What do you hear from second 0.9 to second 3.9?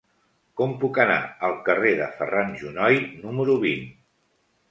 anar al carrer de Ferran Junoy número vint?